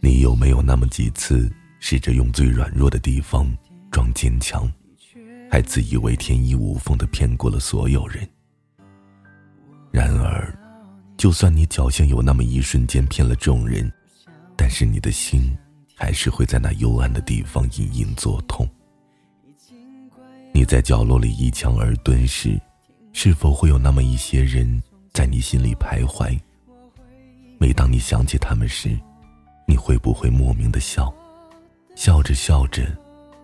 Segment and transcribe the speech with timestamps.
[0.00, 1.48] 你有没有那么几次
[1.78, 3.48] 试着用最软弱的地方
[3.88, 4.68] 装坚强，
[5.48, 8.28] 还自以为天衣无缝的骗过了所有人？
[9.92, 10.52] 然而，
[11.16, 13.92] 就算你侥幸有那么一瞬间骗了众人，
[14.56, 15.56] 但是你的心
[15.94, 18.68] 还是会在那幽暗的地方隐隐作痛。
[20.52, 22.60] 你在角落里一墙而蹲时，
[23.12, 26.38] 是否会有那么一些人在你心里徘徊？
[27.58, 28.96] 每当你想起他们时，
[29.66, 31.12] 你会不会莫名的笑？
[31.96, 32.86] 笑着笑着，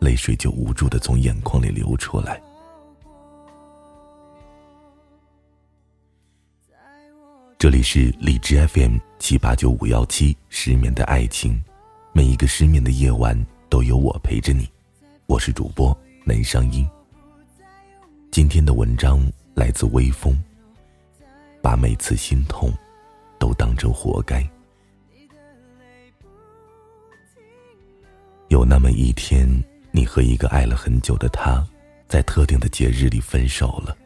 [0.00, 2.42] 泪水就无助的从眼眶里流出来。
[7.56, 11.62] 这里是荔枝 FM 七八九五幺七失眠的爱情，
[12.12, 13.38] 每一个失眠的夜晚
[13.70, 14.68] 都有我陪着你。
[15.26, 16.86] 我是主播南声音。
[18.32, 20.36] 今天的文章来自微风。
[21.62, 22.70] 把每次心痛
[23.38, 24.46] 都当成活该。
[28.48, 29.48] 有那么一天，
[29.90, 31.66] 你和一个爱了很久的他，
[32.08, 33.96] 在特定的节日里分手了。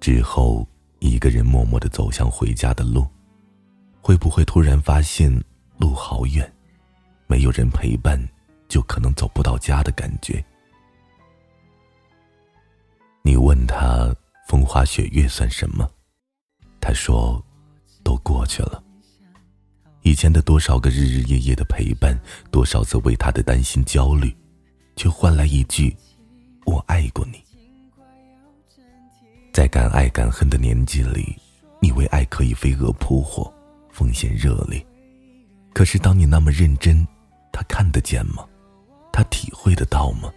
[0.00, 0.66] 之后。
[1.00, 3.06] 一个人默默的走向回家的路，
[4.00, 5.32] 会不会突然发现
[5.76, 6.52] 路好远，
[7.28, 8.20] 没有人陪伴，
[8.66, 10.44] 就可能走不到家的感觉？
[13.22, 14.12] 你问他
[14.48, 15.88] 风花雪月算什么？
[16.88, 17.44] 他说，
[18.02, 18.82] 都过去了。
[20.00, 22.18] 以前的多少个日日夜夜的陪伴，
[22.50, 24.34] 多少次为他的担心焦虑，
[24.96, 25.94] 却换来一句
[26.64, 27.44] “我爱过你”。
[29.52, 31.36] 在敢爱敢恨的年纪里，
[31.78, 33.52] 你为爱可以飞蛾扑火，
[33.92, 34.82] 奉献热烈。
[35.74, 37.06] 可是当你那么认真，
[37.52, 38.46] 他看得见吗？
[39.12, 40.32] 他体会得到吗？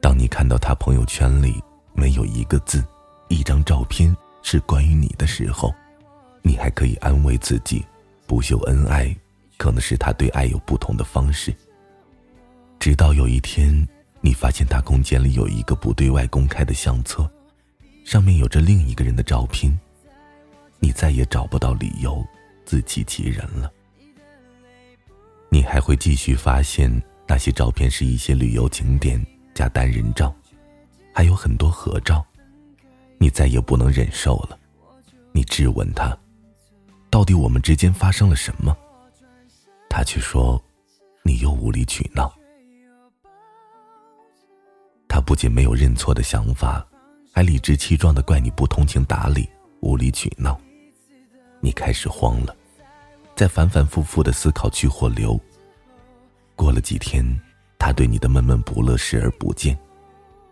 [0.00, 1.62] 当你看到他朋友圈里
[1.94, 2.84] 没有一个字、
[3.28, 5.74] 一张照片是关于你的时候，
[6.42, 7.84] 你还可以安慰自己，
[8.26, 9.16] 不秀恩爱，
[9.56, 11.54] 可能是他对爱有不同的方式。
[12.78, 13.86] 直到有一天。
[14.24, 17.28] 你发现他空间里有一个不对外公开的相册，
[18.04, 19.76] 上面有着另一个人的照片。
[20.78, 22.24] 你再也找不到理由
[22.64, 23.68] 自欺欺人了。
[25.48, 26.88] 你还会继续发现
[27.26, 29.20] 那些照片是一些旅游景点
[29.54, 30.32] 加单人照，
[31.12, 32.24] 还有很多合照。
[33.22, 34.58] 你再也不能忍受了，
[35.30, 36.18] 你质问他，
[37.08, 38.76] 到底我们之间发生了什么？
[39.88, 40.60] 他却说，
[41.22, 42.34] 你又无理取闹。
[45.06, 46.84] 他不仅没有认错的想法，
[47.32, 49.48] 还理直气壮的怪你不通情达理、
[49.82, 50.60] 无理取闹。
[51.60, 52.56] 你开始慌了，
[53.36, 55.38] 在反反复复的思考去或留。
[56.56, 57.24] 过了几天，
[57.78, 59.78] 他对你的闷闷不乐视而不见，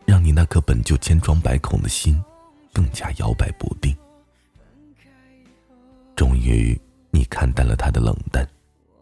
[0.07, 2.17] 让你那颗本就千疮百孔的心
[2.73, 3.97] 更加摇摆不定。
[6.17, 8.47] 终于，你看淡了他的冷淡，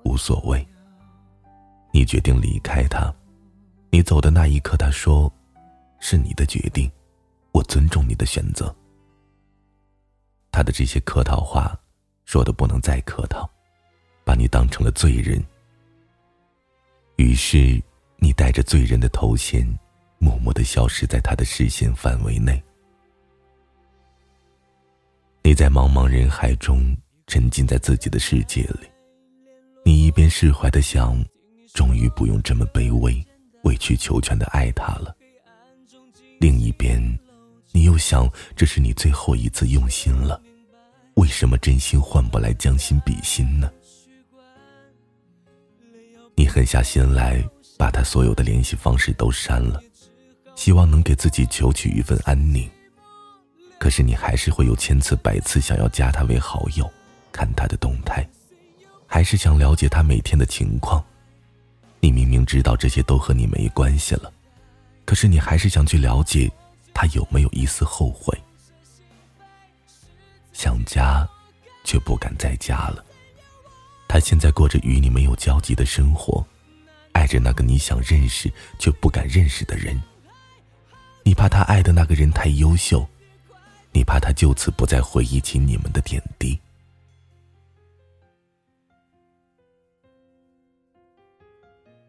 [0.05, 0.67] 无所谓。
[1.93, 3.13] 你决定离开他。
[3.91, 5.33] 你走的那一刻，他说。
[6.01, 6.89] 是你的决定，
[7.51, 8.73] 我尊重你的选择。
[10.53, 11.77] 他的这些客套话，
[12.25, 13.51] 说的不能再客套，
[14.23, 15.45] 把你当成了罪人。
[17.17, 17.83] 于是，
[18.19, 19.67] 你带着罪人的头衔，
[20.19, 22.63] 默默的消失在他的视线范围内。
[25.49, 26.95] 你在茫茫人海中
[27.27, 28.87] 沉浸在自己的世界里，
[29.83, 31.19] 你一边释怀的想，
[31.73, 33.27] 终于不用这么卑微、
[33.63, 35.17] 委曲求全的爱他了。
[36.39, 37.03] 另一边，
[37.73, 40.39] 你又想，这是你最后一次用心了，
[41.15, 43.73] 为什么真心换不来将心比心呢？
[46.35, 47.43] 你狠下心来，
[47.79, 49.83] 把他所有的联系方式都删了，
[50.55, 52.69] 希望能给自己求取一份安宁。
[53.79, 56.91] 可是你还是会有千次百次想要加他为好友，
[57.33, 58.29] 看他的动态，
[59.07, 61.03] 还是想了解他每天的情况。
[62.01, 64.33] 你明明知道这些都和你没关系了。
[65.05, 66.51] 可是你还是想去了解，
[66.93, 68.37] 他有没有一丝后悔？
[70.53, 71.27] 想家，
[71.85, 73.05] 却不敢再家了。
[74.09, 76.45] 他现在过着与你没有交集的生活，
[77.13, 80.01] 爱着那个你想认识却不敢认识的人。
[81.23, 83.07] 你怕他爱的那个人太优秀，
[83.93, 86.59] 你怕他就此不再回忆起你们的点滴。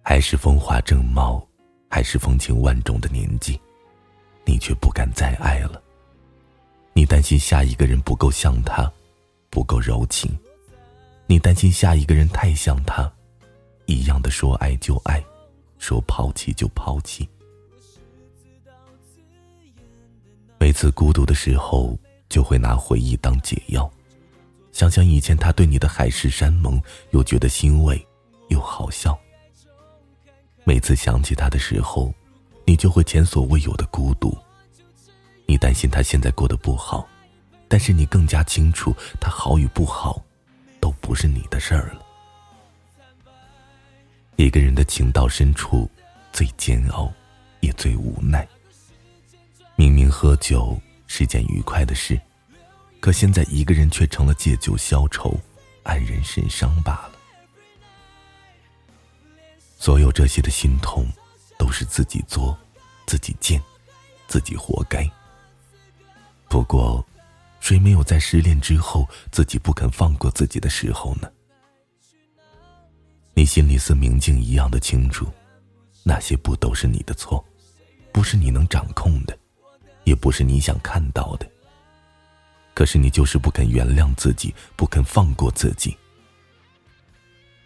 [0.01, 1.45] 还是风华正茂。
[1.91, 3.59] 还是风情万种的年纪，
[4.45, 5.81] 你却不敢再爱了。
[6.93, 8.89] 你担心下一个人不够像他，
[9.49, 10.29] 不够柔情；
[11.25, 13.11] 你担心下一个人太像他，
[13.87, 15.19] 一样的说爱就爱，
[15.79, 17.27] 说抛弃就抛弃。
[20.59, 21.97] 每次孤独的时候，
[22.27, 23.89] 就会拿回忆当解药，
[24.73, 26.79] 想想以前他对你的海誓山盟，
[27.11, 28.05] 又觉得欣慰，
[28.49, 29.17] 又好笑。
[30.65, 32.13] 每次想起他的时候，
[32.65, 34.37] 你就会前所未有的孤独。
[35.45, 37.07] 你担心他现在过得不好，
[37.69, 40.21] 但是你更加清楚，他好与不好，
[40.81, 42.05] 都不是你的事儿了。
[44.35, 45.89] 一个人的情到深处，
[46.33, 47.11] 最煎熬，
[47.61, 48.47] 也最无奈。
[49.79, 50.77] 明明喝酒
[51.07, 52.19] 是件愉快的事，
[52.99, 55.39] 可现在一个人却成了借酒消愁、
[55.85, 57.11] 黯然神伤罢了。
[59.77, 61.07] 所有这些的心痛，
[61.57, 62.59] 都是自己作、
[63.05, 63.63] 自己贱、
[64.27, 65.09] 自己活该。
[66.49, 67.01] 不过，
[67.61, 71.31] 谁没有在失恋之后自己不肯放过自己的时候呢？
[73.33, 75.25] 你心里似明镜一样的清楚，
[76.03, 77.41] 那些不都是你的错，
[78.11, 79.39] 不是你能掌控的，
[80.09, 81.47] 也不是你想看到的。
[82.73, 85.95] 可是你就是不肯原谅自己，不肯放过自己。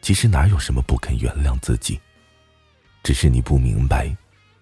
[0.01, 1.97] 其实哪有什么不肯原谅自己，
[3.01, 4.13] 只是你不明白，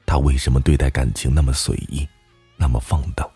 [0.05, 2.07] 他为什么对待感情那么随意，
[2.55, 3.27] 那么放荡。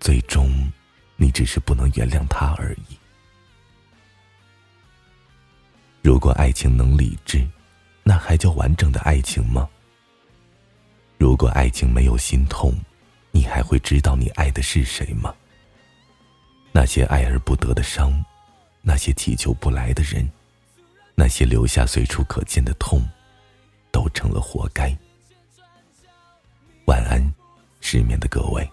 [0.00, 0.72] 最终，
[1.16, 2.96] 你只是不能原谅他而已。
[6.00, 7.46] 如果爱情能理智，
[8.02, 9.68] 那还叫完整的爱情吗？
[11.18, 12.72] 如果爱情没有心痛，
[13.30, 15.34] 你还会知道你爱的是谁吗？
[16.72, 18.24] 那些爱而不得的伤，
[18.82, 20.28] 那些祈求不来的人，
[21.14, 23.02] 那些留下随处可见的痛，
[23.90, 24.96] 都成了活该。
[26.86, 27.34] 晚安，
[27.80, 28.68] 失眠的各位。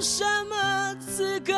[0.00, 1.52] 什么资格